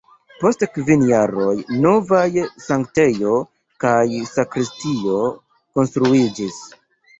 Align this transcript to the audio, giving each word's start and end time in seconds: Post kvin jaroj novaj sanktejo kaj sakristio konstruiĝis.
Post 0.43 0.63
kvin 0.77 1.03
jaroj 1.09 1.51
novaj 1.83 2.25
sanktejo 2.69 3.35
kaj 3.85 3.93
sakristio 4.33 5.23
konstruiĝis. 5.79 6.61